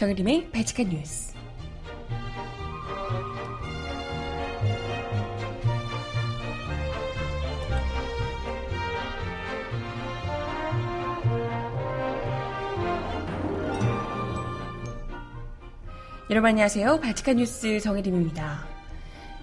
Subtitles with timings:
[0.00, 1.34] 정혜림의 발칙한 뉴스.
[16.30, 17.00] 여러분 안녕하세요.
[17.00, 18.66] 발칙한 뉴스 정혜림입니다.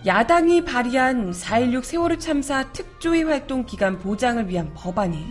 [0.07, 5.23] 야당이 발의한 4.16 세월호 참사 특조위 활동 기간 보장을 위한 법안이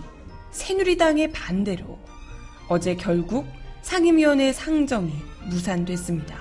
[0.53, 1.99] 새누리당의 반대로
[2.69, 3.45] 어제 결국
[3.97, 5.11] 상임위원회 상정이
[5.47, 6.37] 무산됐습니다.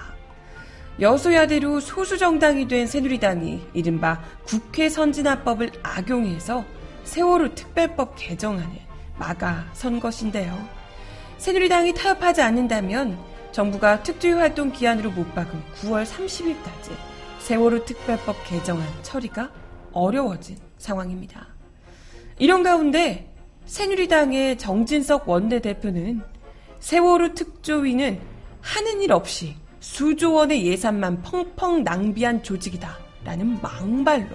[0.99, 6.65] 여소야대로 소수정당이 된 새누리당이 이른바 국회 선진화법을 악용해서
[7.05, 8.77] 세월호 특별법 개정안을
[9.17, 10.53] 막아선 것인데요.
[11.37, 13.17] 새누리당이 타협하지 않는다면
[13.53, 16.91] 정부가 특조위 활동 기한으로 못 박은 9월 30일까지
[17.39, 19.49] 세월호 특별법 개정안 처리가
[19.93, 21.47] 어려워진 상황입니다.
[22.37, 23.33] 이런 가운데
[23.65, 26.34] 새누리당의 정진석 원내대표는
[26.79, 28.19] 세월호 특조위는
[28.61, 32.97] 하는 일 없이 수조 원의 예산만 펑펑 낭비한 조직이다.
[33.23, 34.29] 라는 망발로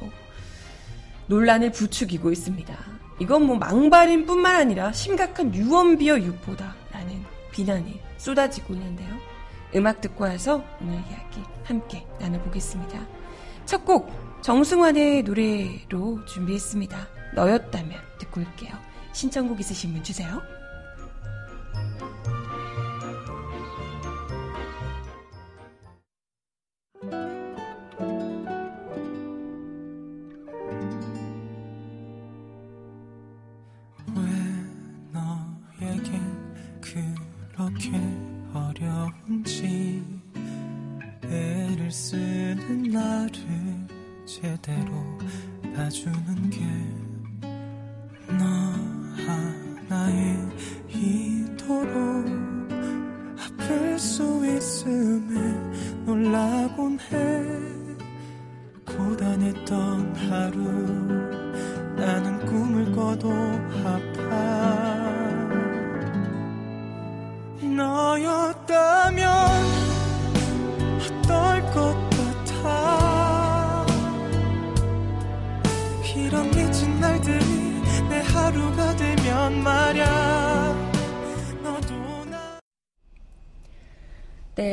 [1.27, 2.77] 논란을 부추기고 있습니다.
[3.21, 6.75] 이건 뭐 망발인 뿐만 아니라 심각한 유언비어 유포다.
[6.93, 9.09] 라는 비난이 쏟아지고 있는데요.
[9.77, 12.99] 음악 듣고 와서 오늘 이야기 함께 나눠보겠습니다.
[13.67, 14.11] 첫 곡
[14.43, 17.09] 정승환의 노래로 준비했습니다.
[17.35, 18.73] 너였다면 듣고 올게요.
[19.13, 20.41] 신청곡 있으신 분 주세요.
[42.91, 43.31] 나를
[44.27, 44.91] 제대로
[45.75, 47.10] 봐주는 게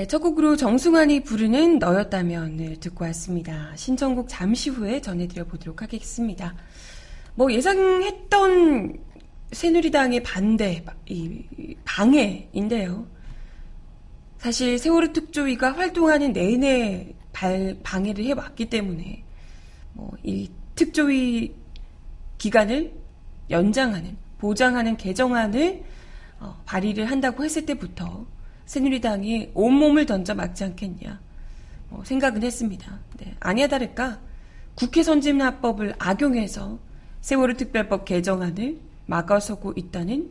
[0.10, 3.72] 첫 곡으로 정승환이 부르는 너였다면을 듣고 왔습니다.
[3.76, 6.56] 신청곡 잠시 후에 전해드려 보도록 하겠습니다.
[7.36, 8.98] 뭐 예상했던
[9.52, 13.08] 새누리당의 반대, 이 방해인데요.
[14.40, 19.24] 사실 세월호 특조위가 활동하는 내내 발, 방해를 해왔기 때문에
[19.94, 21.56] 뭐 이 특조위
[22.38, 22.94] 기간을
[23.50, 25.84] 연장하는 보장하는 개정안을
[26.40, 28.26] 어, 발의를 한다고 했을 때부터
[28.68, 31.20] 새누리당이 온몸을 던져 막지 않겠냐
[31.90, 33.00] 뭐 생각은 했습니다.
[33.18, 34.20] 네, 아니야 다를까
[34.76, 36.78] 국회 선진화법을 악용해서
[37.22, 38.78] 세월호 특별법 개정안을
[39.08, 40.30] 막아서고 있다는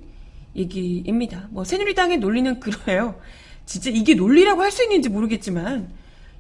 [0.55, 1.49] 얘기입니다.
[1.51, 3.19] 뭐 새누리당의 논리는 그래요.
[3.65, 5.91] 진짜 이게 논리라고 할 수 있는지 모르겠지만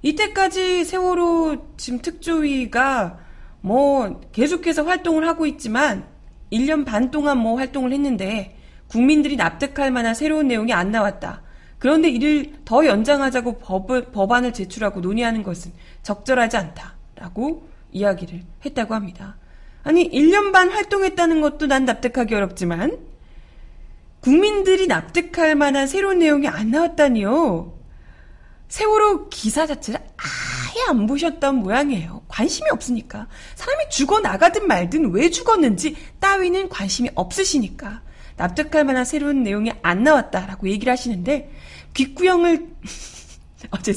[0.03, 3.19] 이때까지 세월호 지금 특조위가
[3.63, 6.07] 뭐 계속해서 활동을 하고 있지만
[6.53, 8.57] 1년 반 동안 뭐 활동을 했는데
[8.87, 11.43] 국민들이 납득할 만한 새로운 내용이 안 나왔다.
[11.79, 15.73] 그런데 이를 더 연장하자고 법, 법안을 제출하고 논의하는 것은
[16.03, 19.37] 적절하지 않다라고 이야기를 했다고 합니다.
[19.83, 22.99] 아니, 1년 반 활동했다는 것도 난 납득하기 어렵지만,
[24.21, 27.73] 국민들이 납득할 만한 새로운 내용이 안 나왔다니요.
[28.69, 32.23] 세월호 기사 자체를 아예 안 보셨던 모양이에요.
[32.27, 33.29] 관심이 없으니까.
[33.55, 38.03] 사람이 죽어 나가든 말든 왜 죽었는지 따위는 관심이 없으시니까.
[38.37, 41.51] 납득할 만한 새로운 내용이 안 나왔다라고 얘기를 하시는데
[41.97, 42.69] 귓구멍을
[43.71, 43.93] 어제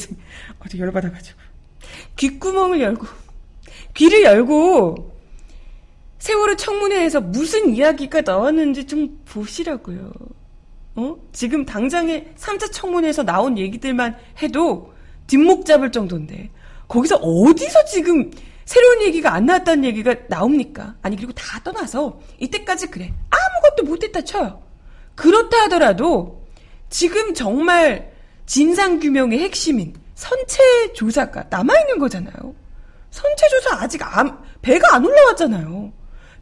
[0.60, 1.38] 어제 열받아가지고
[2.16, 3.06] 귓구멍을 열고
[3.94, 5.20] 귀를 열고
[6.18, 10.12] 세월호 청문회에서 무슨 이야기가 나왔는지 좀 보시라고요.
[10.96, 11.16] 어?
[11.32, 14.94] 지금 당장에 3차 청문회에서 나온 얘기들만 해도
[15.28, 16.50] 뒷목 잡을 정도인데
[16.88, 18.32] 거기서 어디서 지금
[18.66, 20.96] 새로운 얘기가 안 나왔다는 얘기가 나옵니까?
[21.02, 24.62] 아니 그리고 다 떠나서 이때까지 그래 아무것도 못했다 쳐요.
[25.16, 26.39] 그렇다 하더라도
[26.90, 28.12] 지금 정말
[28.46, 32.56] 진상규명의 핵심인 선체 조사가 남아있는 거잖아요.
[33.12, 35.92] 선체 조사 아직 안, 배가 안 올라왔잖아요.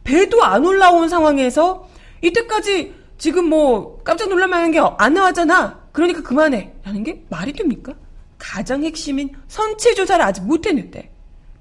[0.04, 1.88] 배도 안 올라온 상황에서
[2.22, 5.88] 이때까지 지금 뭐 깜짝 놀랄만한 게 안 나왔잖아.
[5.92, 6.72] 그러니까 그만해.
[6.84, 7.94] 라는 게 말이 됩니까?
[8.38, 11.12] 가장 핵심인 선체 조사를 아직 못했는데.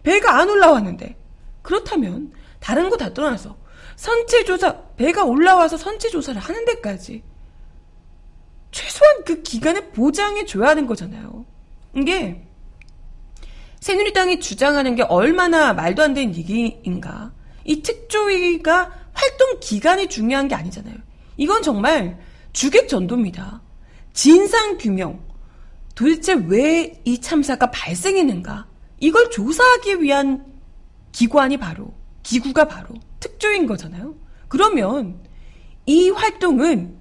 [0.03, 1.15] 배가 안 올라왔는데
[1.61, 3.57] 그렇다면 다른 거 다 떠나서
[3.97, 7.23] 선체 조사 배가 올라와서 선체 조사를 하는 데까지
[8.77, 11.45] 최소한 그 기간을 보장해 줘야 하는 거잖아요.
[11.95, 12.43] 이게
[13.79, 17.31] 새누리당이 주장하는 게 얼마나 말도 안 되는 얘기인가.
[17.65, 20.95] 이 특조위가 활동 기간이 중요한 게 아니잖아요.
[21.37, 22.19] 이건 정말
[22.53, 23.63] 주객 전도입니다.
[24.13, 25.25] 진상 규명.
[25.95, 28.67] 도대체 왜 이 참사가 발생했는가?
[28.99, 30.45] 이걸 조사하기 위한
[31.11, 31.91] 기관이 바로
[32.21, 32.89] 기구가 바로
[33.19, 34.13] 특조인 거잖아요.
[34.47, 35.19] 그러면
[35.87, 36.96] 이 활동은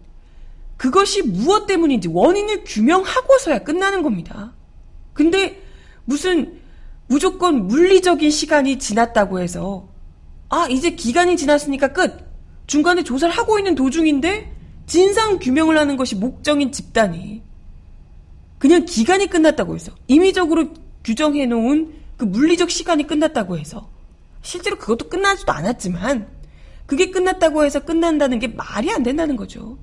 [0.76, 4.54] 그것이 무엇 때문인지 원인을 규명하고서야 끝나는 겁니다.
[5.12, 5.62] 근데
[6.04, 6.60] 무슨
[7.08, 9.88] 무조건 물리적인 시간이 지났다고 해서
[10.48, 12.26] 아 이제 기간이 지났으니까 끝
[12.66, 14.52] 중간에 조사를 하고 있는 도중인데
[14.86, 17.42] 진상 규명을 하는 것이 목적인 집단이
[18.58, 20.70] 그냥 기간이 끝났다고 해서 임의적으로
[21.04, 23.90] 규정해 놓은 그 물리적 시간이 끝났다고 해서
[24.42, 26.28] 실제로 그것도 끝나지도 않았지만
[26.86, 29.76] 그게 끝났다고 해서 끝난다는 게 말이 안 된다는 거죠.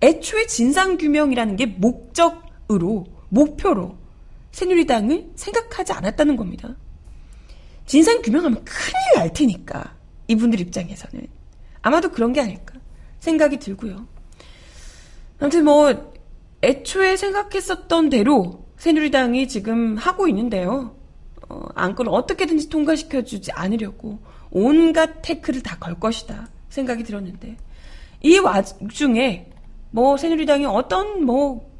[0.00, 3.96] 애초에 진상규명이라는 게 목적으로, 목표로
[4.52, 6.76] 새누리당을 생각하지 않았다는 겁니다.
[7.86, 9.96] 진상규명하면 큰일 날 테니까.
[10.28, 11.26] 이분들 입장에서는.
[11.80, 12.74] 아마도 그런 게 아닐까
[13.20, 14.06] 생각이 들고요.
[15.40, 16.12] 아무튼 뭐,
[16.62, 20.96] 애초에 생각했었던 대로 새누리당이 지금 하고 있는데요.
[21.48, 24.18] 어, 안건을 어떻게든지 통과시켜주지 않으려고
[24.50, 27.56] 온갖 태클을 다걸 것이다 생각이 들었는데
[28.22, 29.48] 이 와중에
[29.90, 31.70] 뭐 새누리당이 어떤 뭐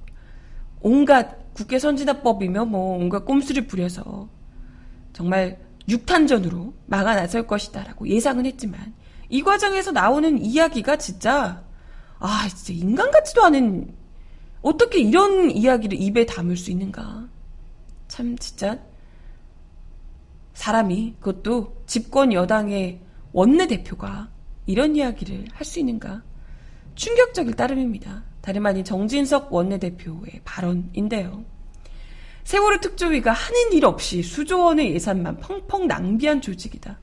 [0.81, 4.28] 온갖 국회 선진화법이며 뭐 온갖 꼼수를 부려서
[5.12, 5.58] 정말
[5.88, 8.94] 육탄전으로 막아 나설 것이다라고 예상은 했지만
[9.28, 11.64] 이 과정에서 나오는 이야기가 진짜
[12.19, 13.94] 아 진짜 인간 같지도 않은
[14.62, 17.28] 어떻게 이런 이야기를 입에 담을 수 있는가.
[18.08, 18.78] 참 진짜
[20.54, 23.00] 사람이 그것도 집권 여당의
[23.32, 24.31] 원내 대표가
[24.66, 26.22] 이런 이야기를 할 수 있는가
[26.98, 28.24] 충격적일 따름입니다.
[28.40, 31.44] 다름 아닌 정진석 원내대표의 발언인데요.
[32.42, 36.98] 세월호 특조위가 하는 일 없이 수조 원의 예산만 펑펑 낭비한 조직이다.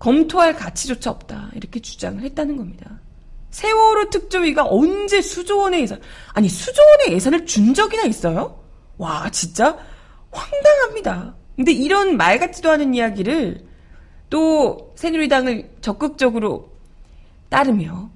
[0.00, 1.50] 검토할 가치조차 없다.
[1.54, 3.00] 이렇게 주장을 했다는 겁니다.
[3.50, 6.00] 세월호 특조위가 언제 수조 원의 예산,
[6.32, 8.62] 아니 수조 원의 예산을 준 적이나 있어요?
[8.96, 9.78] 와, 진짜
[10.32, 11.36] 황당합니다.
[11.54, 13.64] 근데 이런 말 같지도 않은 이야기를
[14.28, 16.72] 또 새누리당을 적극적으로
[17.48, 18.10] 따르며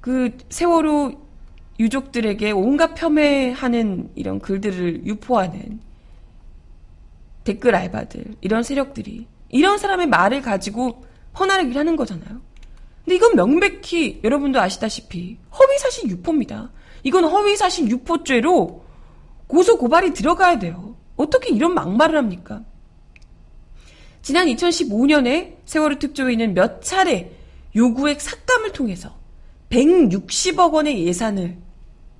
[0.00, 1.12] 그 세월호
[1.78, 5.80] 유족들에게 온갖 폄훼하는 이런 글들을 유포하는
[7.44, 12.40] 댓글 알바들, 이런 세력들이 이런 사람의 말을 가지고 퍼나르기를 하는 거잖아요.
[13.04, 16.70] 근데 이건 명백히 여러분도 아시다시피 허위사실 유포입니다.
[17.02, 18.84] 이건 허위사실 유포죄로
[19.46, 20.96] 고소 고발이 들어가야 돼요.
[21.16, 22.62] 어떻게 이런 막말을 합니까?
[24.22, 27.32] 지난 2015년에 세월호 특조위는 몇 차례
[27.74, 29.19] 요구액 삭감을 통해서
[29.70, 31.56] 160억 원의 예산을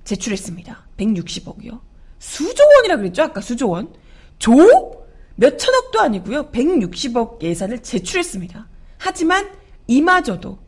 [0.03, 0.87] 제출했습니다.
[0.97, 1.79] 160억이요.
[2.19, 3.23] 수조 원이라 그랬죠?
[3.23, 3.93] 아까 수조 원.
[4.39, 5.05] 조?
[5.35, 6.51] 몇 천억도 아니고요.
[6.51, 8.67] 160억 예산을 제출했습니다.
[8.97, 9.49] 하지만
[9.87, 10.59] 이마저도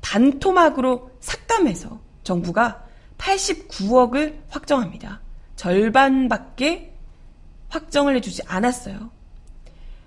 [0.00, 2.86] 반토막으로 삭감해서 정부가
[3.18, 5.20] 89억을 확정합니다.
[5.56, 6.94] 절반밖에
[7.68, 9.10] 확정을 해주지 않았어요.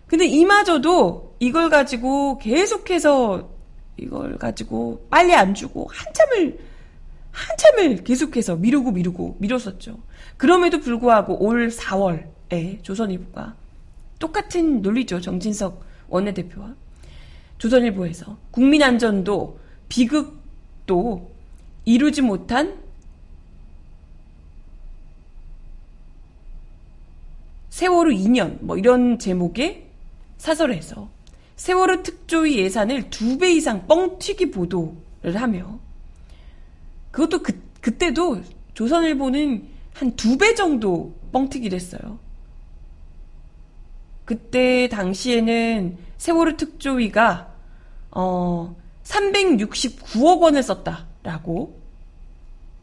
[0.07, 3.52] 근데 이마저도 이걸 가지고 계속해서
[3.97, 6.57] 이걸 가지고 빨리 안 주고 한참을
[7.31, 9.99] 한참을 계속해서 미루고 미루고 미뤘었죠.
[10.37, 13.55] 그럼에도 불구하고 올 4월에 조선일보가
[14.19, 15.19] 똑같은 논리죠.
[15.19, 16.75] 정진석 원내대표와
[17.57, 19.59] 조선일보에서 국민안전도
[19.89, 21.31] 비극도
[21.85, 22.77] 이루지 못한
[27.69, 29.87] 세월호 2년 뭐 이런 제목의
[30.37, 31.09] 사설에서
[31.55, 35.79] 세월호 특조위 예산을 두 배 이상 뻥튀기 보도를 하며
[37.11, 38.41] 그것도 그, 그때도
[38.73, 42.17] 조선일보는 한 두 배 정도 뻥튀기를 했어요.
[44.25, 47.53] 그때 당시에는 세월호 특조위가
[48.11, 51.79] 어 369억 원을 썼다라고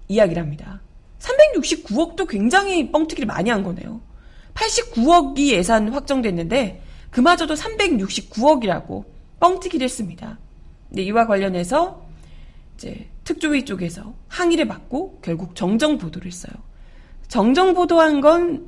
[0.09, 0.81] 이야기를 합니다.
[1.21, 4.01] 369억도 굉장히 뻥튀기를 많이 한 거네요.
[4.55, 9.05] 89억이 예산 확정됐는데 그마저도 369억이라고
[9.41, 10.39] 뻥튀기를 했습니다.
[10.91, 12.05] 네, 이와 관련해서
[12.77, 16.53] 이제 특조위 쪽에서 항의를 받고 결국 정정 보도를 했어요.
[17.29, 18.67] 정정 보도한 건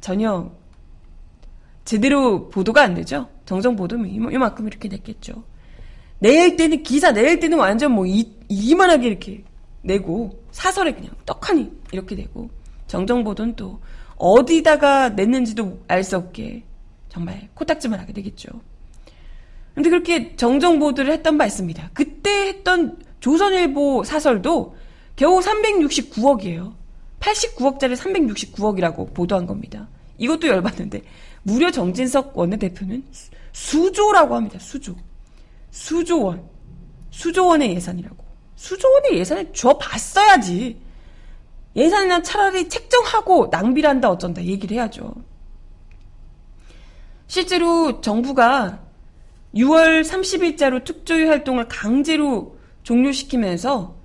[0.00, 0.50] 전혀
[1.84, 3.28] 제대로 보도가 안 되죠.
[3.46, 5.44] 정정 보도면 이만큼 이렇게 됐겠죠.
[6.18, 9.42] 낼 때는 기사 낼 때는 완전 뭐 이, 이만하게 이렇게
[9.82, 12.48] 내고 사설에 그냥 떡하니 이렇게 되고
[12.86, 13.80] 정정 보도는 또
[14.16, 16.62] 어디다가 냈는지도 알 수 없게
[17.12, 18.48] 정말 코딱지만 하게 되겠죠.
[19.74, 21.90] 근데 그렇게 정정 보도를 했던 바 있습니다.
[21.92, 24.76] 그때 했던 조선일보 사설도
[25.14, 26.74] 겨우 369억이에요.
[27.20, 29.88] 89억짜리 369억이라고 보도한 겁니다.
[30.16, 31.02] 이것도 열받는데
[31.42, 33.04] 무려 정진석 원내대표는
[33.52, 34.58] 수조라고 합니다.
[34.58, 34.96] 수조.
[35.70, 36.42] 수조원.
[37.10, 38.24] 수조원의 예산이라고.
[38.56, 40.80] 수조원의 예산을 줘 봤어야지.
[41.76, 45.14] 예산이나 차라리 책정하고 낭비를 한다 어쩐다 얘기를 해야죠.
[47.32, 48.78] 실제로 정부가
[49.54, 53.96] 6월 30일자로 특조위 활동을 강제로 종료시키면서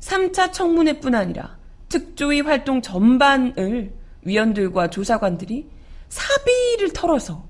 [0.00, 1.58] 3차 청문회뿐 아니라
[1.90, 5.68] 특조위 활동 전반을 위원들과 조사관들이
[6.08, 7.46] 사비를 털어서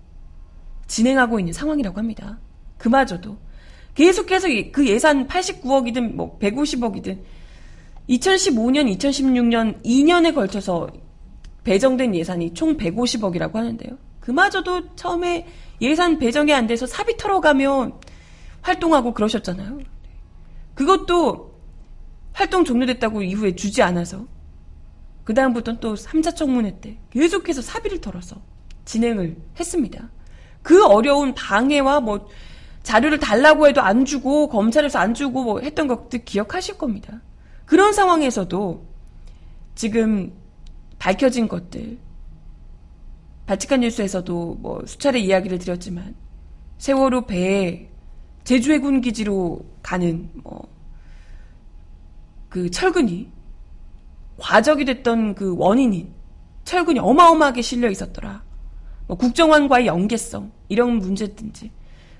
[0.89, 2.41] 진행하고 있는 상황이라고 합니다.
[2.79, 3.39] 그마저도
[3.95, 7.21] 계속해서 그 예산 89억이든 뭐 150억이든
[8.09, 10.89] 2015년, 2016년 2년에 걸쳐서
[11.63, 14.10] 배정된 예산이 총 150억이라고 하는데요.
[14.31, 15.49] 그마저도 처음에
[15.81, 17.95] 예산 배정이 안 돼서 사비 털어가면
[18.63, 19.81] 활동하고 그러셨잖아요.
[20.75, 21.59] 그것도
[22.33, 24.27] 활동 종료됐다고 이후에 주지 않아서
[25.25, 28.37] 그 다음부터는 또 3차 청문회 때 계속해서 사비를 털어서
[28.85, 30.09] 진행을 했습니다.
[30.63, 32.29] 그 어려운 방해와 뭐
[32.85, 37.21] 자료를 달라고 해도 안 주고 검찰에서 안 주고 뭐 했던 것들 기억하실 겁니다.
[37.67, 38.87] 그런 상황에서도
[39.75, 40.33] 지금
[41.01, 41.99] 밝혀진 것들
[43.51, 46.15] 바치칸 뉴스에서도 뭐 수차례 이야기를 드렸지만
[46.79, 47.89] 세월호 배에
[48.45, 50.81] 제주 해군 기지로 가는 뭐
[52.51, 53.29] 그 철근이
[54.37, 56.13] 과적이 됐던 그 원인인
[56.65, 58.43] 철근이 어마어마하게 실려 있었더라.
[59.07, 61.71] 뭐 국정원과의 연계성 이런 문제든지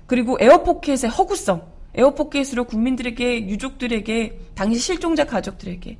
[0.07, 5.97] 그리고 에어포켓의 허구성 에어포켓으로 국민들에게 유족들에게 당시 실종자 가족들에게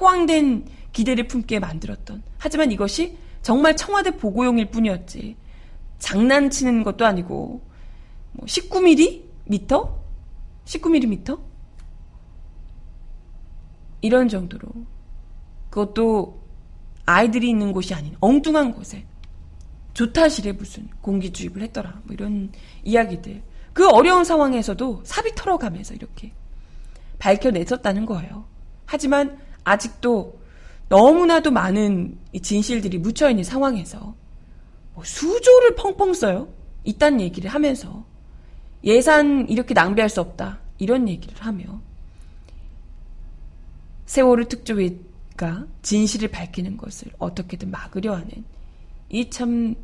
[0.00, 5.36] 호황된 기대를 품게 만들었던 하지만 이것이 정말 청와대 보고용일 뿐이었지.
[5.98, 7.62] 장난치는 것도 아니고
[8.32, 10.00] 뭐 19mm 미터?
[10.64, 11.38] 19mm
[14.00, 14.66] 이런 정도로.
[15.68, 16.42] 그것도
[17.04, 19.04] 아이들이 있는 곳이 아닌 엉뚱한 곳에
[19.92, 22.00] 조타실에 무슨 공기 주입을 했더라.
[22.04, 22.50] 뭐 이런
[22.82, 23.42] 이야기들.
[23.74, 26.32] 그 어려운 상황에서도 사비 털어가면서 이렇게
[27.18, 28.46] 밝혀냈었다는 거예요.
[28.86, 30.40] 하지만 아직도
[30.88, 34.14] 너무나도 많은 진실들이 묻혀있는 상황에서
[34.94, 36.48] 뭐 수조를 펑펑 써요.
[36.84, 38.04] 이딴 얘기를 하면서
[38.84, 40.60] 예산 이렇게 낭비할 수 없다.
[40.78, 41.80] 이런 얘기를 하며
[44.06, 48.44] 세월호 특조위가 진실을 밝히는 것을 어떻게든 막으려 하는
[49.08, 49.74] 이 참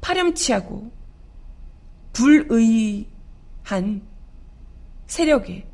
[0.00, 0.90] 파렴치하고
[2.12, 4.02] 불의한
[5.06, 5.66] 세력에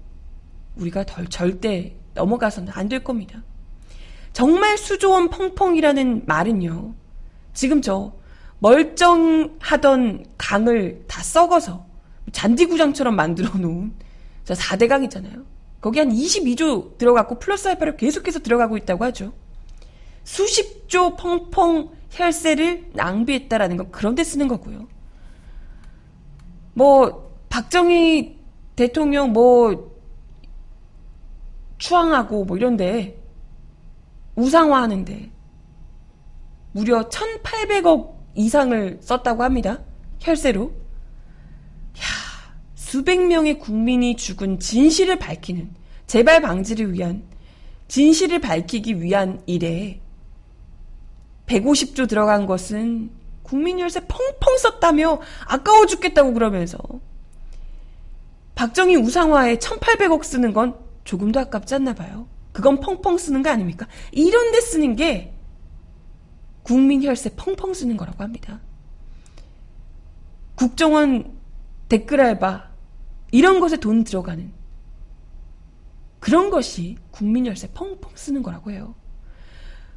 [0.76, 3.42] 우리가 덜 절대 넘어가서는 안 될 겁니다.
[4.36, 6.92] 정말 수조원 펑펑이라는 말은요.
[7.54, 8.12] 지금 저
[8.58, 11.86] 멀쩡하던 강을 다 썩어서
[12.32, 13.94] 잔디구장처럼 만들어 놓은
[14.44, 15.42] 저 4대 강이잖아요.
[15.80, 19.32] 거기 한 22조 들어갔고 플러스 알파를 계속해서 들어가고 있다고 하죠.
[20.24, 24.86] 수십조 펑펑 혈세를 낭비했다라는 건 그런 데 쓰는 거고요.
[26.74, 28.38] 뭐 박정희
[28.76, 29.96] 대통령 뭐
[31.78, 33.25] 추앙하고 뭐 이런데
[34.36, 35.30] 우상화하는데
[36.72, 39.80] 무려 1,800억 이상을 썼다고 합니다.
[40.20, 40.64] 혈세로.
[40.66, 42.02] 야,
[42.74, 45.74] 수백 명의 국민이 죽은 진실을 밝히는
[46.06, 47.24] 재발 방지를 위한
[47.88, 50.00] 진실을 밝히기 위한 일에
[51.46, 53.10] 150조 들어간 것은
[53.42, 56.78] 국민 열세 펑펑 썼다며 아까워 죽겠다고 그러면서
[58.56, 62.26] 박정희 우상화에 1800억 쓰는 건 조금도 아깝지 않나 봐요.
[62.56, 63.86] 그건 펑펑 쓰는 거 아닙니까?
[64.12, 65.34] 이런 데 쓰는 게
[66.62, 68.62] 국민 혈세 펑펑 쓰는 거라고 합니다.
[70.54, 71.36] 국정원
[71.90, 72.70] 댓글 알바
[73.30, 74.50] 이런 것에 돈 들어가는
[76.18, 78.94] 그런 것이 국민 혈세 펑펑 쓰는 거라고 해요.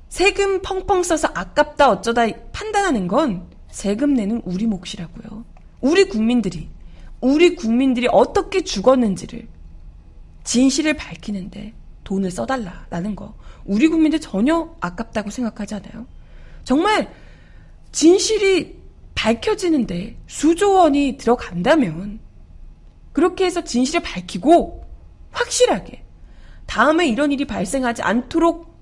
[0.10, 5.46] 세금 펑펑 써서 아깝다 어쩌다 판단하는 건 세금 내는 우리 몫이라고요.
[5.80, 6.70] 우리 국민들이
[7.22, 9.48] 우리 국민들이 어떻게 죽었는지를
[10.44, 11.79] 진실을 밝히는데
[12.10, 13.36] 돈을 써달라라는 거.
[13.66, 16.08] 우리 국민들 전혀 아깝다고 생각하지 않아요.
[16.64, 17.14] 정말
[17.92, 18.80] 진실이
[19.14, 22.20] 밝혀지는데 수조 원이 들어간다면
[23.14, 24.86] 그렇게 해서 진실을 밝히고
[25.30, 26.04] 확실하게
[26.66, 28.76] 다음에 이런 일이 발생하지 않도록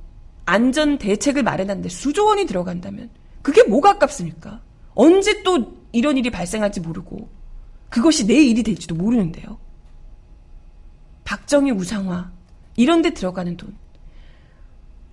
[0.45, 3.09] 안전 대책을 마련하는데 수조 원이 들어간다면
[3.41, 4.61] 그게 뭐가 아깝습니까?
[4.93, 7.29] 언제 또 이런 일이 발생할지 모르고
[7.89, 9.59] 그것이 내 일이 될지도 모르는데요.
[11.25, 12.36] 박정희 우상화
[12.77, 13.77] 이런 데 들어가는 돈.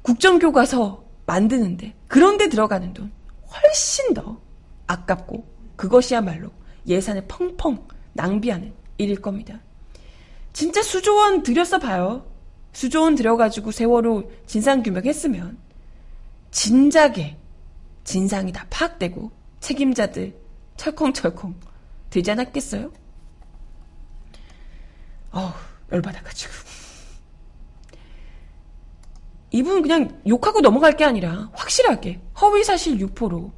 [0.03, 3.11] 국정교과서 만드는데 그런 데 들어가는 돈
[3.51, 4.41] 훨씬 더
[4.87, 5.45] 아깝고
[5.77, 6.51] 그것이야말로
[6.87, 9.61] 예산을 펑펑 낭비하는 일일 겁니다.
[10.53, 12.27] 진짜 수조원 들여서 봐요.
[12.73, 15.59] 수조원 들여가지고 세월호 진상규명했으면
[16.51, 17.39] 진작에
[18.05, 20.37] 진상이 다 파악되고 책임자들
[20.77, 21.59] 철컹철컹
[22.11, 22.93] 되지 않았겠어요?
[25.33, 25.51] 어우,
[25.91, 26.53] 열받아가지고.
[29.55, 33.53] 이분 그냥 욕하고 넘어갈 게 아니라 확실하게 허위사실 유포로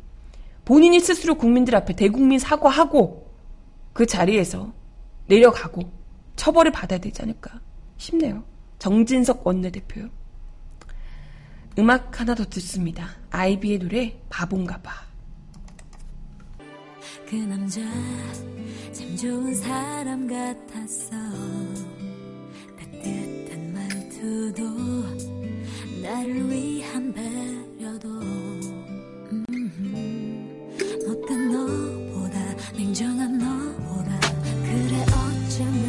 [0.67, 3.35] 본인이 스스로 국민들 앞에 대국민 사과하고
[3.95, 4.75] 그 자리에서
[5.27, 5.91] 내려가고
[6.37, 7.63] 처벌을 받아야 되지 않을까
[7.97, 8.45] 싶네요.
[8.79, 10.11] 정진석 원내대표요.
[11.79, 13.09] 음악 하나 더 듣습니다.
[13.31, 14.93] 아이비의 노래 바본가 봐.
[17.27, 17.81] 그 남자
[18.93, 21.17] 참 좋은 사람 같았어
[22.79, 25.36] 따뜻한 말투도
[26.07, 28.09] 나를 위한 배려도
[29.33, 29.45] 음,
[31.09, 32.39] 어떤 너보다
[32.77, 34.21] 냉정한 너보다
[34.63, 35.86] 그래 어쩌면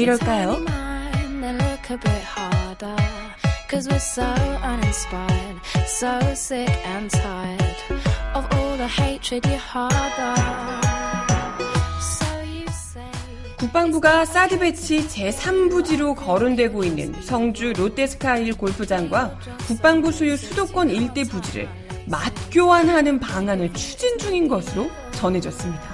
[0.00, 0.64] 이 이럴까요?
[3.68, 4.24] Cause we're so
[4.64, 7.76] uninspired, so sick and tired
[8.34, 10.34] of all the hatred you harbor.
[12.00, 13.06] So you say.
[13.58, 21.68] 국방부가 사드 배치 제3부지로 거론되고 있는 성주 롯데스카일 골프장과 국방부 소유 수도권 일대 부지를
[22.06, 25.89] 맞교환하는 방안을 추진 중인 것으로 전해졌습니다.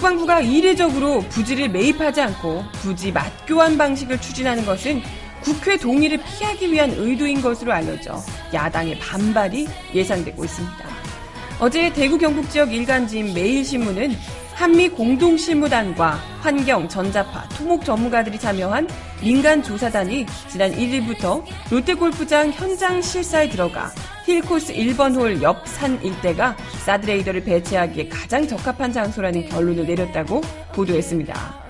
[0.00, 5.02] 국방부가 이례적으로 부지를 매입하지 않고 부지 맞교환 방식을 추진하는 것은
[5.42, 8.18] 국회 동의를 피하기 위한 의도인 것으로 알려져
[8.52, 10.76] 야당의 반발이 예상되고 있습니다.
[11.60, 14.16] 어제 대구 경북 지역 일간지인 매일신문은
[14.54, 18.88] 한미 공동실무단과 환경, 전자파, 토목 전문가들이 참여한
[19.20, 23.90] 민간 조사단이 지난 1일부터 롯데골프장 현장 실사에 들어가
[24.30, 30.40] 힐코스 1번 홀 옆 산 일대가 사드레이더를 배치하기에 가장 적합한 장소라는 결론을 내렸다고
[30.72, 31.60] 보도했습니다.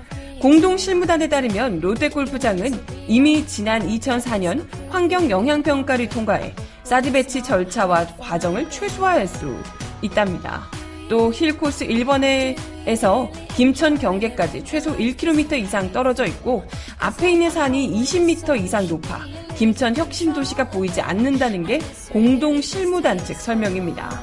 [0.40, 2.72] 공동 실무단에 따르면 롯데골프장은
[3.06, 9.54] 이미 지난 2004년 환경 영향평가를 통과해 사드 배치 절차와 과정을 최소화할 수
[10.02, 10.79] 있답니다.
[11.10, 16.64] 또 힐코스 1번에서 김천 경계까지 최소 1km 이상 떨어져 있고
[17.00, 19.18] 앞에 있는 산이 20m 이상 높아
[19.56, 21.80] 김천 혁신도시가 보이지 않는다는 게
[22.12, 24.22] 공동 실무단 측 설명입니다.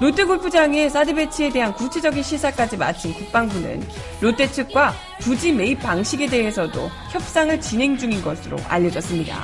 [0.00, 3.80] 롯데골프장의 사드 배치에 대한 구체적인 시사까지 마친 국방부는
[4.20, 9.40] 롯데 측과 부지 매입 방식에 대해서도 협상을 진행 중인 것으로 알려졌습니다.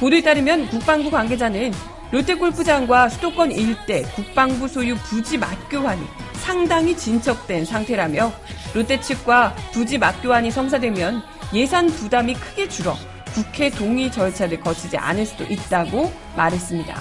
[0.00, 1.72] 보도에 따르면 국방부 관계자는
[2.12, 8.32] 롯데골프장과 수도권 일대 국방부 소유 부지 맞교환이 상당히 진척된 상태라며
[8.74, 12.96] 롯데 측과 부지 맞교환이 성사되면 예산 부담이 크게 줄어
[13.34, 16.94] 국회 동의 절차를 거치지 않을 수도 있다고 말했습니다.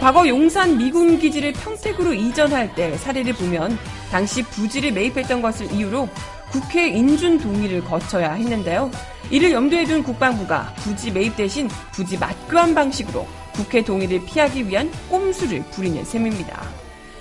[0.00, 3.78] 과거 용산 미군 기지를 평택으로 이전할 때 사례를 보면
[4.10, 6.08] 당시 부지를 매입했던 것을 이유로
[6.50, 8.90] 국회 인준 동의를 거쳐야 했는데요.
[9.30, 15.62] 이를 염두에 둔 국방부가 부지 매입 대신 부지 맞교환 방식으로 국회 동의를 피하기 위한 꼼수를
[15.70, 16.62] 부리는 셈입니다.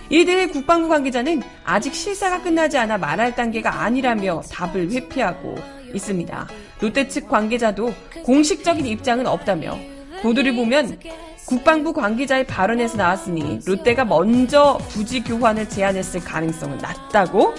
[0.10, 5.56] 대해 국방부 관계자는 아직 실사가 끝나지 않아 말할 단계가 아니라며 답을 회피하고
[5.94, 6.48] 있습니다.
[6.80, 7.94] 롯데 측 관계자도
[8.24, 9.78] 공식적인 입장은 없다며
[10.22, 11.00] 보도를 보면
[11.46, 17.54] 국방부 관계자의 발언에서 나왔으니 롯데가 먼저 부지 교환을 제안했을 가능성은 낮다고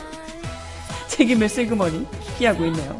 [1.09, 2.07] 책임을 슬그머니
[2.39, 2.99] 피하고 있네요.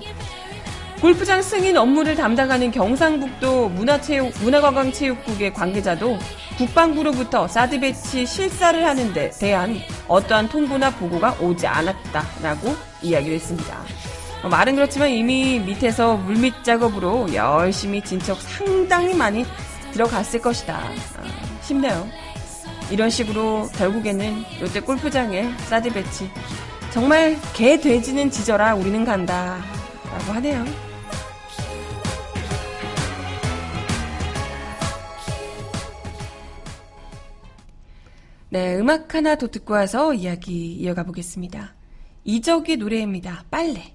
[1.01, 6.19] 골프장 승인 업무를 담당하는 경상북도 문화체육, 문화관광체육국의 관계자도
[6.57, 9.77] 국방부로부터 사드 배치 실사를 하는 데 대한
[10.09, 13.83] 어떠한 통보나 보고가 오지 않았다라고 이야기를 했습니다.
[14.45, 19.45] 어, 말은 그렇지만 이미 밑에서 물밑 작업으로 열심히 진척 상당히 많이
[19.93, 22.07] 들어갔을 것이다 아, 싶네요.
[22.91, 26.31] 이런 식으로 결국에는 롯데 골프장의 사드 배치
[26.93, 29.74] 정말 개 돼지는 지져라 우리는 간다
[30.15, 30.65] 라고 하네요.
[38.51, 41.75] 네, 음악 하나 더 듣고 와서 이야기 이어가 보겠습니다.
[42.23, 43.45] 이적의 노래입니다.
[43.51, 43.93] 빨래.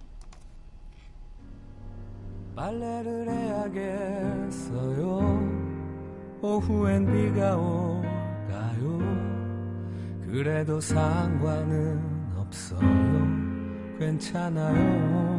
[2.57, 3.29] 빨래를
[4.49, 4.99] 해야겠어요.
[6.41, 8.99] 오후엔 비가 올까요?
[10.29, 12.03] 그래도 상관은
[12.35, 12.79] 없어요.
[13.97, 15.38] 괜찮아요.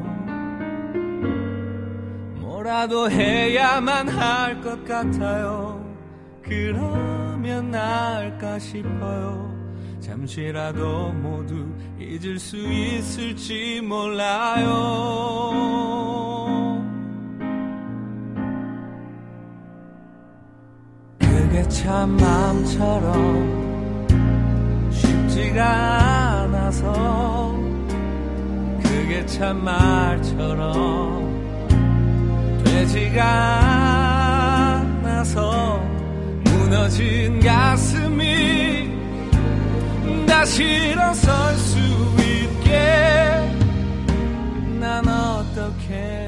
[2.41, 5.85] 뭐라도 해야만 할 것 같아요.
[6.43, 9.49] 그러면 나을까 싶어요.
[10.01, 11.67] 잠시라도 모두
[11.99, 14.67] 잊을 수 있을지 몰라요.
[21.19, 23.61] 그게 참 마음처럼
[24.91, 27.60] 쉽지가 않아서
[29.11, 31.25] 그게 참 말처럼
[32.63, 33.25] 되지가
[35.03, 35.83] 않아서
[36.45, 38.89] 무너진 가슴이
[40.29, 41.79] 다시 일어설 수
[42.21, 42.79] 있게
[44.79, 46.20] 난 어떻게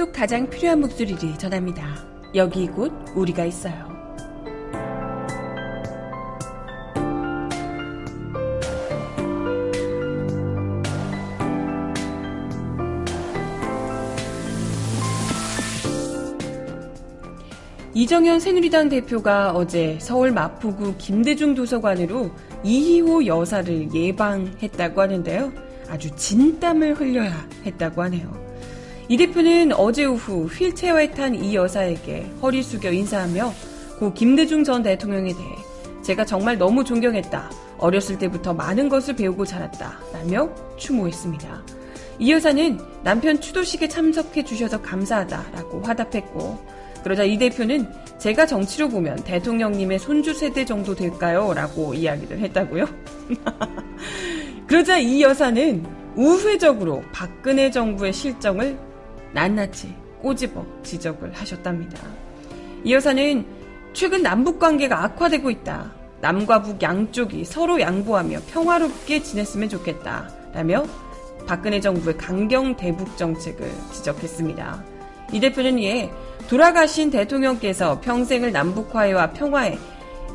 [0.00, 1.84] 속 가장 필요한 목소리를 전합니다.
[2.34, 3.86] 여기 곧 우리가 있어요.
[17.92, 22.30] 이정현 새누리당 대표가 어제 서울 마포구 김대중 도서관으로
[22.64, 25.52] 이희호 여사를 예방했다고 하는데요.
[25.90, 28.49] 아주 진땀을 흘려야 했다고 하네요.
[29.10, 33.52] 이 대표는 어제 오후 휠체어에 탄 이 여사에게 허리 숙여 인사하며
[33.98, 35.48] 고 김대중 전 대통령에 대해
[36.04, 37.50] 제가 정말 너무 존경했다.
[37.78, 39.98] 어렸을 때부터 많은 것을 배우고 자랐다.
[40.12, 41.62] 라며 추모했습니다.
[42.20, 46.64] 이 여사는 남편 추도식에 참석해 주셔서 감사하다 라고 화답했고
[47.02, 51.52] 그러자 이 대표는 제가 정치로 보면 대통령님의 손주 세대 정도 될까요?
[51.52, 52.84] 라고 이야기를 했다고요.
[54.68, 58.89] 그러자 이 여사는 우회적으로 박근혜 정부의 실정을
[59.32, 61.98] 낱낱이 꼬집어 지적을 하셨답니다.
[62.84, 63.44] 이 여사는
[63.92, 65.92] 최근 남북 관계가 악화되고 있다.
[66.20, 70.28] 남과 북 양쪽이 서로 양보하며 평화롭게 지냈으면 좋겠다.
[70.52, 70.84] 라며
[71.46, 74.84] 박근혜 정부의 강경 대북 정책을 지적했습니다.
[75.32, 76.10] 이 대표는 이에
[76.48, 79.78] 돌아가신 대통령께서 평생을 남북화해와 평화에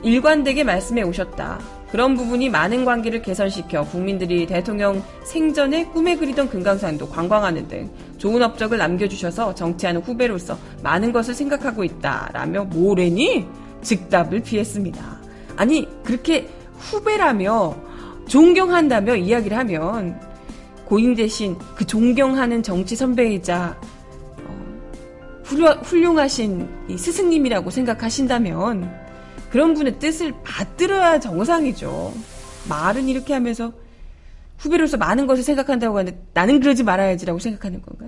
[0.04, 1.60] 일관되게 말씀해 오셨다.
[1.96, 8.78] 그런 부분이 많은 관계를 개선시켜 국민들이 대통령 생전에 꿈에 그리던 금강산도 관광하는 등 좋은 업적을
[8.78, 12.32] 남겨주셔서 정치하는 후배로서 많은 것을 생각하고 있다.
[12.34, 13.46] 라며 뭐래니?
[13.82, 15.02] 즉답을 피했습니다.
[15.56, 17.74] 아니, 그렇게 후배라며
[18.28, 20.20] 존경한다며 이야기를 하면
[20.84, 23.80] 고인 대신 그 존경하는 정치 선배이자
[25.46, 29.05] 훌륭하신 스승님이라고 생각하신다면
[29.50, 32.14] 그런 분의 뜻을 받들어야 정상이죠.
[32.70, 33.74] 말은 이렇게 하면서
[34.58, 38.08] 후배로서 많은 것을 생각한다고 하는데 나는 그러지 말아야지라고 생각하는 건가?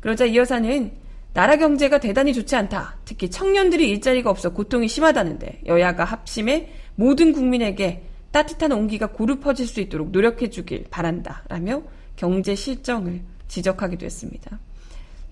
[0.00, 0.92] 그러자 이 여사는
[1.32, 2.96] 나라 경제가 대단히 좋지 않다.
[3.04, 9.80] 특히 청년들이 일자리가 없어 고통이 심하다는데 여야가 합심해 모든 국민에게 따뜻한 온기가 고루 퍼질 수
[9.80, 11.44] 있도록 노력해 주길 바란다.
[11.48, 11.82] 라며
[12.16, 14.58] 경제 실정을 지적하기도 했습니다.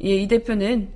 [0.04, 0.88] 예, 이 대표는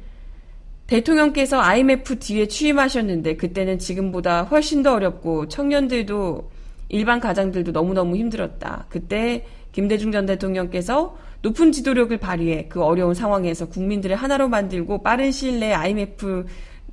[0.86, 6.50] 대통령께서 IMF 뒤에 취임하셨는데 그때는 지금보다 훨씬 더 어렵고 청년들도
[6.88, 8.86] 일반 가장들도 너무너무 힘들었다.
[8.88, 15.58] 그때 김대중 전 대통령께서 높은 지도력을 발휘해 그 어려운 상황에서 국민들을 하나로 만들고 빠른 시일
[15.60, 16.44] 내에 IMF를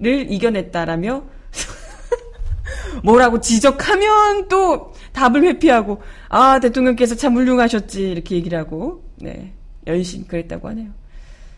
[0.02, 1.24] 이겨냈다라며
[3.04, 9.54] 뭐라고 지적하면 또 답을 회피하고 아 대통령께서 참 훌륭하셨지 이렇게 얘기를 하고 네
[9.86, 10.90] 열심히 그랬다고 하네요.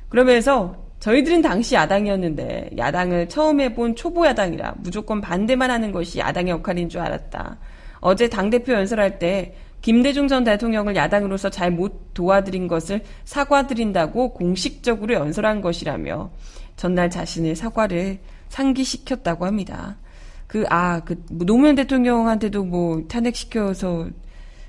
[0.09, 6.89] 그러면서 저희들은 당시 야당이었는데 야당을 처음 해본 초보 야당이라 무조건 반대만 하는 것이 야당의 역할인
[6.89, 7.57] 줄 알았다.
[7.99, 15.61] 어제 당대표 연설할 때 김대중 전 대통령을 야당으로서 잘 못 도와드린 것을 사과드린다고 공식적으로 연설한
[15.61, 16.29] 것이라며
[16.75, 19.97] 전날 자신의 사과를 상기시켰다고 합니다.
[20.45, 24.07] 그, 아, 그, 노무현 대통령한테도 뭐 탄핵시켜서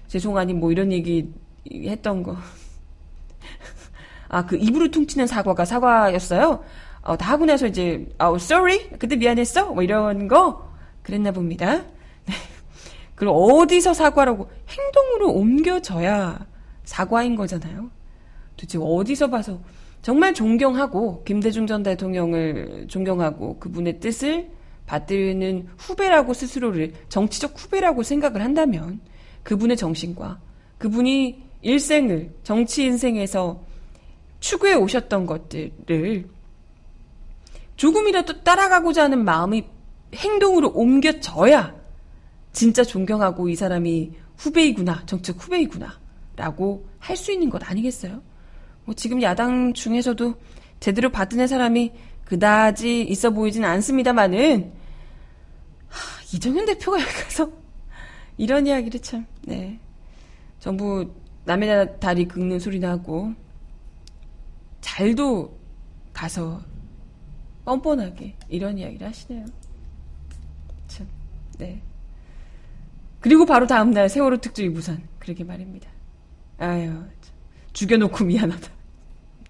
[0.08, 1.30] 죄송하니 뭐 이런 얘기
[1.70, 2.36] 했던 거.
[4.32, 6.64] 아, 그 입으로 퉁치는 사과가 사과였어요.
[7.02, 8.88] 어, 다 하고 나서 이제, 어, sorry?
[8.98, 9.72] 그때 미안했어?
[9.74, 10.72] 뭐 이런 거?
[11.02, 11.82] 그랬나 봅니다.
[12.24, 12.34] 네.
[13.14, 16.46] 그럼 어디서 사과라고 행동으로 옮겨져야
[16.84, 17.90] 사과인 거잖아요.
[18.56, 19.60] 도대체 어디서 봐서
[20.00, 24.48] 정말 존경하고 김대중 전 대통령을 존경하고 그분의 뜻을
[24.86, 29.00] 받드는 후배라고 스스로를 정치적 후배라고 생각을 한다면
[29.42, 30.40] 그분의 정신과
[30.78, 33.60] 그분이 일생을 정치 인생에서
[34.42, 36.28] 추구해 오셨던 것들을
[37.76, 39.64] 조금이라도 따라가고자 하는 마음이
[40.14, 41.74] 행동으로 옮겨져야
[42.52, 45.98] 진짜 존경하고 이 사람이 후배이구나, 정책 후배이구나,
[46.36, 48.20] 라고 할 수 있는 것 아니겠어요?
[48.84, 50.34] 뭐 지금 야당 중에서도
[50.80, 51.92] 제대로 받은 사람이
[52.24, 54.72] 그다지 있어 보이진 않습니다만은,
[56.34, 57.50] 이정현 대표가 여기 가서
[58.36, 59.78] 이런 이야기를 참, 네.
[60.58, 61.08] 정부
[61.44, 63.34] 남의 다리 긁는 소리 나고,
[64.82, 65.58] 잘도
[66.12, 66.62] 가서
[67.64, 69.46] 뻔뻔하게 이런 이야기를 하시네요.
[70.88, 71.08] 참,
[71.58, 71.80] 네.
[73.20, 75.02] 그리고 바로 다음날 세월호 특조위 부산.
[75.18, 75.88] 그러게 말입니다.
[76.58, 77.04] 아유,
[77.72, 78.68] 죽여놓고 미안하다.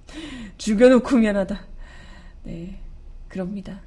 [0.58, 1.60] 죽여놓고 미안하다.
[2.44, 2.78] 네,
[3.28, 3.80] 그럽니다.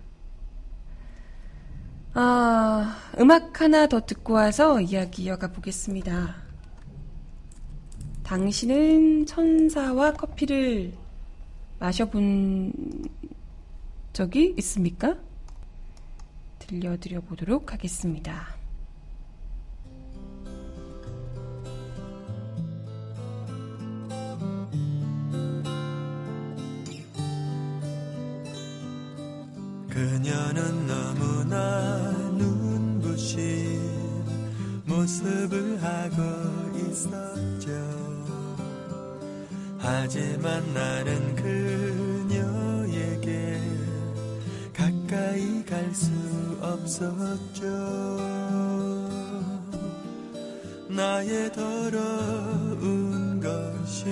[2.13, 6.36] 아, 음악 하나 더 듣고 와서 이야기 이어가 보겠습니다.
[8.23, 10.93] 당신은 천사와 커피를
[11.79, 12.73] 마셔본
[14.13, 15.15] 적이 있습니까?
[16.59, 18.55] 들려드려 보도록 하겠습니다.
[29.89, 33.79] 그녀는 너무나 눈부신
[34.85, 38.05] 모습을 하고 있었죠.
[39.86, 43.30] 하지만 나는 그녀에게
[44.74, 46.12] 가까이 갈 수
[46.60, 47.65] 없었죠.
[50.89, 54.06] 나의 더러운 것이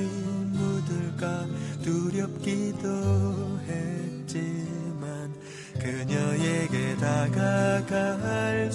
[0.51, 1.47] 묻을까
[1.81, 5.33] 두렵기도 했지만
[5.79, 8.73] 그녀에게 다가갈수록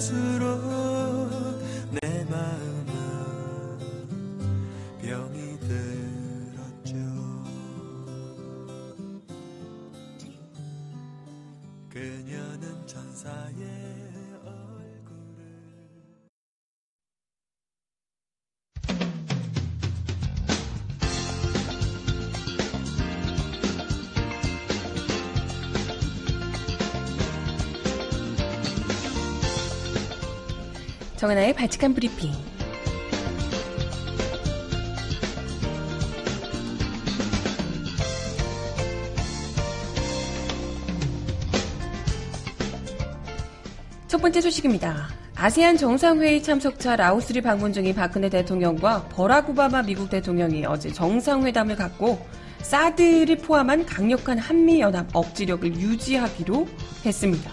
[13.19, 13.65] 천사의
[14.45, 15.43] 얼굴을
[31.17, 32.48] 정은아의 발칙한 브리핑.
[44.09, 45.07] 첫 번째 소식입니다.
[45.35, 52.19] 아세안 정상회의 참석차 라오스를 방문 중인 박근혜 대통령과 버락 오바마 미국 대통령이 어제 정상회담을 갖고
[52.63, 56.67] 사드를 포함한 강력한 한미연합 억지력을 유지하기로
[57.05, 57.51] 했습니다.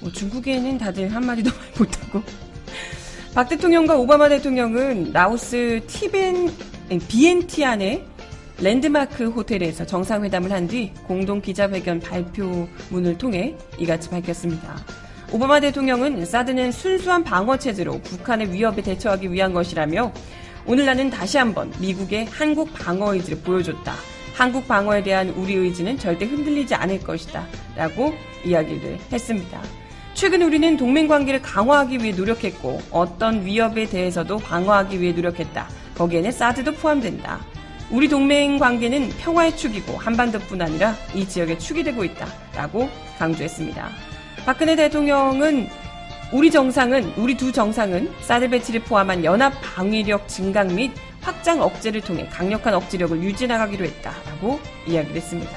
[0.00, 2.22] 뭐 중국에는 다들 한마디도 말 못하고
[3.34, 6.52] 박 대통령과 오바마 대통령은 라오스 티벤
[7.08, 8.04] 비엔티안의
[8.60, 14.76] 랜드마크 호텔에서 정상회담을 한 뒤 공동 기자회견 발표문을 통해 이같이 밝혔습니다.
[15.30, 20.10] 오바마 대통령은 사드는 순수한 방어 체제로 북한의 위협에 대처하기 위한 것이라며
[20.64, 23.92] 오늘 나는 다시 한번 미국의 한국 방어 의지를 보여줬다.
[24.34, 27.46] 한국 방어에 대한 우리 의지는 절대 흔들리지 않을 것이다.
[27.76, 29.60] 라고 이야기를 했습니다.
[30.14, 35.68] 최근 우리는 동맹 관계를 강화하기 위해 노력했고 어떤 위협에 대해서도 방어하기 위해 노력했다.
[35.94, 37.40] 거기에는 사드도 포함된다.
[37.90, 42.26] 우리 동맹 관계는 평화의 축이고 한반도뿐 아니라 이 지역의 축이 되고 있다.
[42.54, 42.88] 라고
[43.18, 44.07] 강조했습니다.
[44.48, 45.68] 박근혜 대통령은
[46.32, 52.26] 우리 정상은 우리 두 정상은 사드 배치를 포함한 연합 방위력 증강 및 확장 억제를 통해
[52.32, 55.52] 강력한 억지력을 유지 나가기로 했다라고 이야기를 했습니다.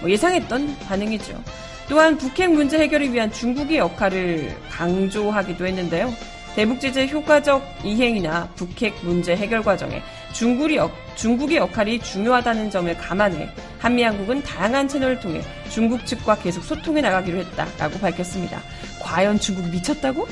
[0.00, 1.40] 뭐 예상했던 반응이죠.
[1.88, 6.12] 또한 북핵 문제 해결을 위한 중국의 역할을 강조하기도 했는데요.
[6.54, 13.48] 대북 제재 효과적 이행이나 북핵 문제 해결 과정에 중국이 역, 중국의 역할이 중요하다는 점을 감안해
[13.78, 18.60] 한미 양국은 다양한 채널을 통해 중국 측과 계속 소통해 나가기로 했다라고 밝혔습니다.
[19.00, 20.28] 과연 중국 미쳤다고?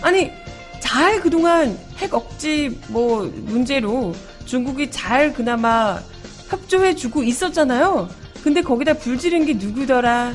[0.00, 0.30] 아니
[0.80, 4.14] 잘 그동안 핵 억지 뭐 문제로
[4.46, 6.00] 중국이 잘 그나마
[6.48, 8.08] 협조해주고 있었잖아요.
[8.42, 10.34] 근데 거기다 불 지른 게 누구더라?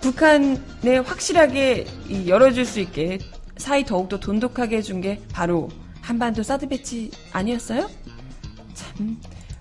[0.00, 1.86] 북한에 확실하게
[2.26, 3.18] 열어줄 수 있게
[3.56, 5.68] 사이 더욱더 돈독하게 해준 게 바로
[6.00, 7.88] 한반도 사드 배치 아니었어요?
[8.74, 9.20] 참,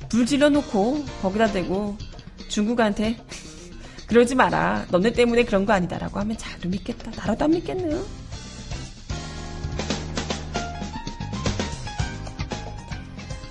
[0.10, 1.97] 불 질러놓고 거기다 대고
[2.49, 3.17] 중국한테
[4.08, 4.86] 그러지 마라.
[4.91, 7.12] 너네 때문에 그런 거 아니다라고 하면 잘도 믿겠다.
[7.15, 8.03] 나라도 안 믿겠네요.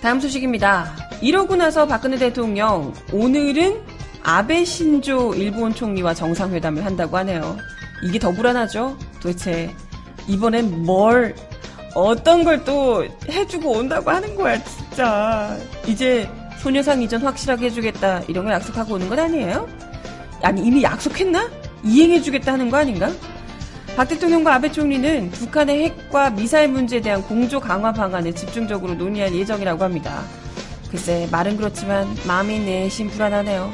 [0.01, 0.95] 다음 소식입니다.
[1.21, 3.81] 이러고 나서 박근혜 대통령 오늘은
[4.25, 7.57] 아베 신조 일본 총리와 정상회담을 한다고 하네요.
[8.05, 8.99] 이게 더 불안하죠?
[9.21, 9.75] 도대체
[10.29, 11.35] 이번엔 뭘
[11.95, 15.57] 어떤 걸 또 해주고 온다고 하는 거야, 진짜.
[15.87, 19.69] 이제 소녀상 이전 확실하게 해주겠다, 이런 거 약속하고 오는 건 아니에요?
[20.43, 21.51] 아니, 이미 약속했나?
[21.85, 23.11] 이행해주겠다 하는 거 아닌가?
[23.97, 29.85] 박 대통령과 아베 총리는 북한의 핵과 미사일 문제에 대한 공조 강화 방안을 집중적으로 논의할 예정이라고
[29.85, 30.23] 합니다.
[30.91, 33.71] 글쎄, 말은 그렇지만 마음이 내심 불안하네요.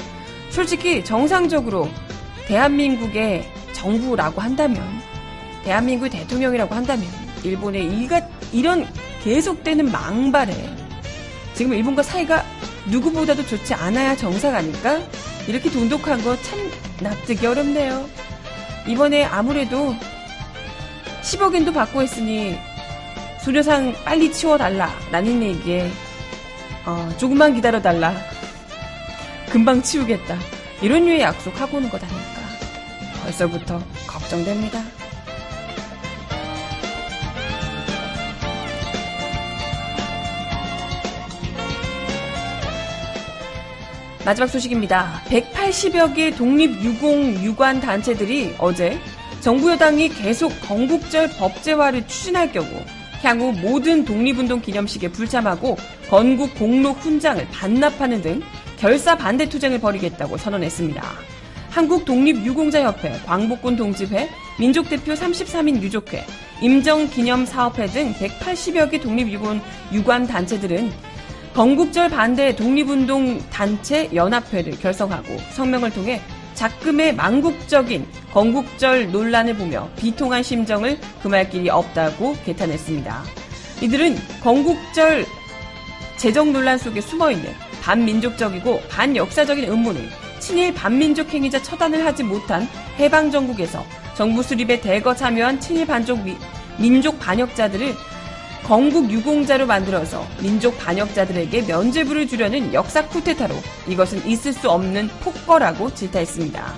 [0.50, 1.88] 솔직히 정상적으로
[2.46, 4.82] 대한민국의 정부라고 한다면,
[5.68, 7.06] 대한민국 대통령이라고 한다면,
[7.44, 8.86] 일본의 이가, 이런
[9.22, 10.54] 계속되는 망발에
[11.52, 12.42] 지금 일본과 사이가
[12.86, 14.98] 누구보다도 좋지 않아야 정상 아닐까?
[15.46, 16.58] 이렇게 돈독한 거 참
[17.02, 18.08] 납득이 어렵네요.
[18.86, 19.94] 이번에 아무래도
[21.20, 22.58] 10억엔도 받고 했으니
[23.42, 25.90] 소녀상 빨리 치워달라 라는 얘기에
[26.86, 28.14] 어, 조금만 기다려달라
[29.50, 30.38] 금방 치우겠다
[30.80, 32.40] 이런 류의 약속하고 오는 것 아닐까
[33.22, 34.97] 벌써부터 걱정됩니다.
[44.24, 45.22] 마지막 소식입니다.
[45.26, 48.98] 180여 개 독립유공 유관 단체들이 어제
[49.40, 52.68] 정부 여당이 계속 건국절 법제화를 추진할 경우
[53.22, 55.76] 향후 모든 독립운동 기념식에 불참하고
[56.08, 58.42] 건국 공로 훈장을 반납하는 등
[58.78, 61.02] 결사 반대 투쟁을 벌이겠다고 선언했습니다.
[61.70, 64.28] 한국 독립유공자협회, 광복군 동지회,
[64.58, 66.24] 민족대표 33인 유족회,
[66.60, 69.60] 임정기념사업회 등 180여 개 독립유공
[69.92, 70.90] 유관 단체들은
[71.58, 76.20] 건국절 반대 독립운동 단체 연합회를 결성하고 성명을 통해
[76.54, 83.24] 작금의 망국적인 건국절 논란을 보며 비통한 심정을 금할 길이 없다고 개탄했습니다.
[83.82, 85.26] 이들은 건국절
[86.16, 92.68] 재정 논란 속에 숨어있는 반민족적이고 반역사적인 음모를 친일 반민족 행위자 처단을 하지 못한
[93.00, 93.84] 해방정국에서
[94.16, 96.36] 정부 수립에 대거 참여한 친일 반족 미,
[96.78, 97.96] 민족 반역자들을
[98.64, 103.54] 건국 유공자로 만들어서 민족 반역자들에게 면죄부를 주려는 역사 쿠데타로
[103.86, 106.74] 이것은 있을 수 없는 폭거라고 질타했습니다.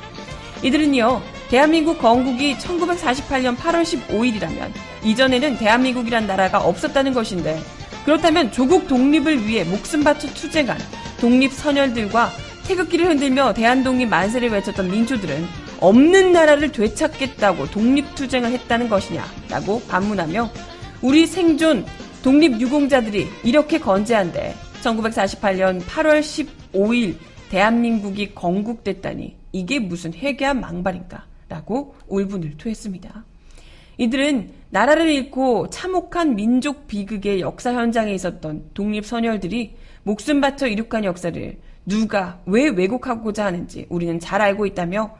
[0.62, 4.70] 이들은요, 대한민국 건국이 1948년 8월 15일이라면
[5.02, 7.60] 이전에는 대한민국이란 나라가 없었다는 것인데
[8.04, 10.78] 그렇다면 조국 독립을 위해 목숨 바쳐 투쟁한
[11.20, 12.30] 독립 선열들과
[12.66, 15.46] 태극기를 흔들며 대한독립 만세를 외쳤던 민초들은
[15.80, 20.50] 없는 나라를 되찾겠다고 독립투쟁을 했다는 것이냐라고 반문하며
[21.02, 21.86] 우리 생존
[22.22, 27.14] 독립유공자들이 이렇게 건재한데 1948년 8월 15일
[27.48, 33.24] 대한민국이 건국됐다니 이게 무슨 회개한 망발인가 라고 울분을 토했습니다.
[33.96, 42.40] 이들은 나라를 잃고 참혹한 민족 비극의 역사 현장에 있었던 독립선열들이 목숨 바쳐 이룩한 역사를 누가
[42.44, 45.16] 왜 왜곡하고자 하는지 우리는 잘 알고 있다며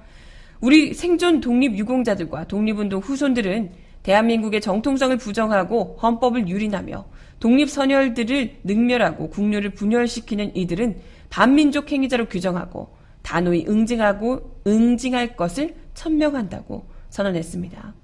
[0.60, 3.70] 우리 생존 독립 유공자들과 독립운동 후손들은
[4.02, 7.04] 대한민국의 정통성을 부정하고 헌법을 유린하며
[7.40, 10.96] 독립선열들을 능멸하고 국류를 분열시키는 이들은
[11.30, 17.94] 반민족 행위자로 규정하고 단호히 응징하고 응징할 것을 천명한다고 선언했습니다.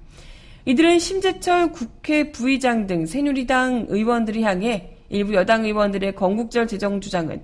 [0.67, 7.43] 이들은 심재철 국회 부의장 등 새누리당 의원들이 향해 일부 여당 의원들의 건국절 재정 주장은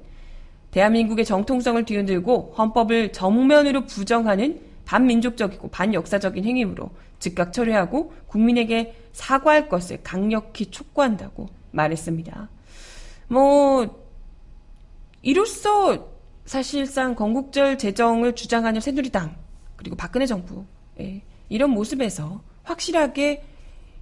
[0.73, 4.59] 대한민국의 정통성을 뒤흔들고 헌법을 정면으로 부정하는
[4.93, 12.51] 반민족적이고 반역사적인 행위로 즉각 처리하고 국민에게 사과할 것을 강력히 촉구한다고 말했습니다.
[13.29, 14.03] 뭐
[15.23, 16.11] 이로써
[16.45, 19.35] 사실상 건국절 재정을 주장하는 새누리당
[19.77, 20.67] 그리고 박근혜 정부
[21.01, 23.45] 예, 이런 모습에서 확실하게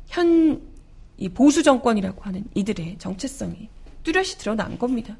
[0.08, 0.60] 현
[1.34, 3.68] 보수 정권이라고 하는 이들의 정체성이
[4.02, 5.16] 뚜렷이 드러난 겁니다.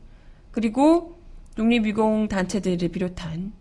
[0.50, 1.20] 그리고
[1.54, 3.52] 독립유공 단체들을 비롯한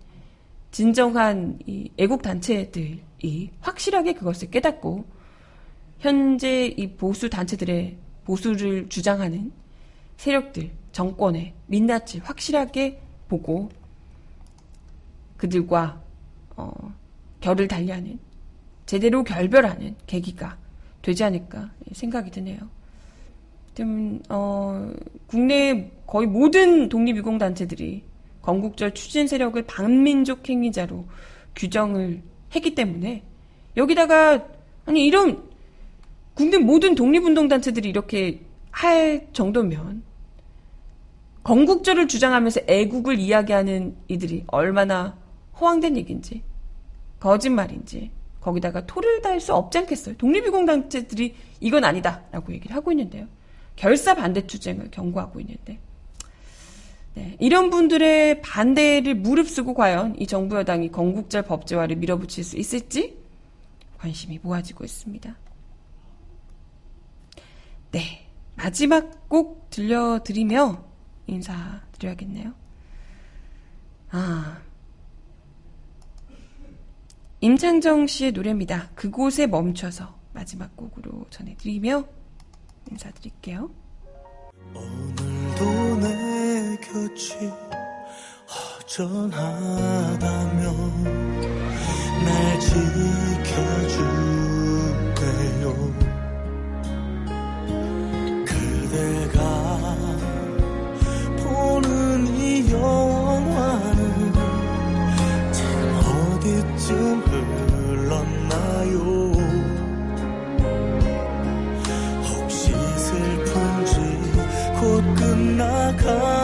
[0.71, 5.05] 진정한 이 애국 단체들이 확실하게 그것을 깨닫고
[5.99, 9.51] 현재 이 보수 단체들의 보수를 주장하는
[10.17, 13.69] 세력들 정권의 민낯을 확실하게 보고
[15.37, 16.02] 그들과
[16.56, 16.71] 어,
[17.41, 18.19] 결을 달리하는
[18.85, 20.58] 제대로 결별하는 계기가
[21.02, 22.60] 되지 않을까 생각이 드네요.
[23.73, 24.91] 좀 어,
[25.27, 28.04] 국내 거의 모든 독립유공 단체들이
[28.42, 31.06] 건국절 추진 세력을 반민족 행위자로
[31.56, 32.21] 규정을
[32.56, 33.23] 했기 때문에
[33.77, 34.46] 여기다가
[34.85, 35.44] 아니 이런
[36.33, 40.04] 국내 모든 독립운동 단체들이 이렇게 할 정도면
[41.44, 45.17] 건국절을 주장하면서 애국을 이야기하는 이들이 얼마나
[45.60, 46.44] 허황된 얘기인지
[47.19, 50.15] 거짓말인지 거기다가 토를 달 수 없지 않겠어요.
[50.17, 53.27] 독립유공 단체들이 이건 아니다라고 얘기를 하고 있는데요.
[53.75, 55.79] 결사 반대 투쟁을 경고하고 있는데
[57.15, 63.17] 네, 이런 분들의 반대를 무릅쓰고 과연 이 정부 여당이 건국절 법제화를 밀어붙일 수 있을지
[63.97, 65.35] 관심이 모아지고 있습니다.
[67.91, 68.25] 네.
[68.55, 70.83] 마지막 곡 들려드리며
[71.27, 72.53] 인사드려야겠네요.
[74.12, 74.62] 아.
[77.39, 78.89] 임창정 씨의 노래입니다.
[78.95, 82.03] 그곳에 멈춰서 마지막 곡으로 전해드리며
[82.91, 83.71] 인사드릴게요.
[86.78, 87.52] 곁이
[88.90, 90.20] 허전하다면
[92.26, 94.06] 날 지켜줄게요.
[98.46, 99.40] 그대가
[101.38, 104.34] 보는 이 영화는
[105.52, 105.74] 지금
[106.06, 106.92] 어디쯤
[108.02, 108.98] 흘렀나요?
[112.28, 113.96] 혹시 슬픈지
[114.80, 116.38] 곧 끝나가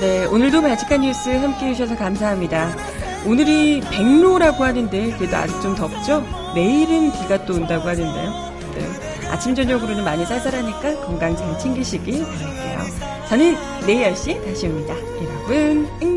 [0.00, 2.74] 네, 오늘도 바지칸 뉴스 함께 해 주셔서 감사합니다.
[3.26, 6.24] 오늘이 백로라고 하는데 그래도 아직 좀 덥죠?
[6.54, 8.54] 내일은 비가 또 온다고 하는데요.
[8.76, 13.26] 네, 아침 저녁으로는 많이 쌀쌀하니까 건강 잘 챙기시길 바랄게요.
[13.28, 14.94] 저는 내일 10시 다시 옵니다.
[15.22, 16.09] 여러분.